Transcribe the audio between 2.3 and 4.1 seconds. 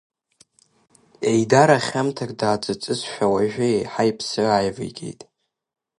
дааҵыҵызшәа, уажәы еиҳа